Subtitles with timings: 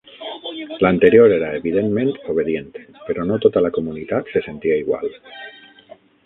[0.83, 2.71] L'anterior era evidentment obedient
[3.11, 5.15] però no tota la comunitat se sentia igual.